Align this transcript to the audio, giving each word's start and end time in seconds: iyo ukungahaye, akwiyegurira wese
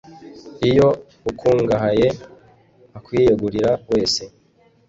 iyo 0.69 0.87
ukungahaye, 1.29 2.07
akwiyegurira 2.97 3.71
wese 3.91 4.23